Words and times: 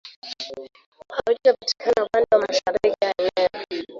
Hupatikana 1.07 2.03
upande 2.03 2.27
wa 2.31 2.41
mashariki 2.41 2.95
ya 3.01 3.13
eneo 3.17 3.85